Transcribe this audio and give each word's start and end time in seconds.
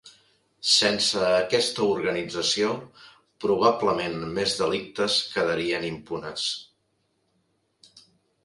Sense 0.75 1.25
aquesta 1.41 1.83
organització, 1.97 2.71
probablement 3.45 4.17
més 4.39 4.57
delictes 4.63 5.19
quedarien 5.37 5.89
impunes. 5.95 6.49